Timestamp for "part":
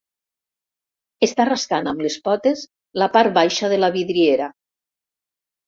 3.19-3.37